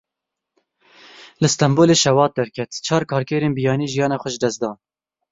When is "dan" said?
4.61-4.75